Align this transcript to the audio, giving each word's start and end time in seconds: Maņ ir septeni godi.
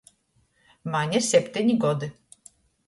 Maņ 0.95 1.15
ir 1.21 1.27
septeni 1.29 1.79
godi. 1.87 2.13